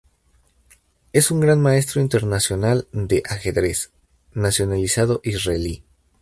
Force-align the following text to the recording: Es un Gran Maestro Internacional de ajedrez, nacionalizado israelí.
Es 1.13 1.29
un 1.29 1.41
Gran 1.41 1.61
Maestro 1.61 2.01
Internacional 2.01 2.87
de 2.91 3.21
ajedrez, 3.23 3.91
nacionalizado 4.33 5.21
israelí. 5.23 5.83